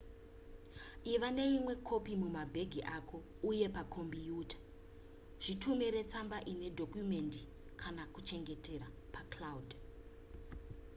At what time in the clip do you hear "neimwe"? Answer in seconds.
1.35-1.73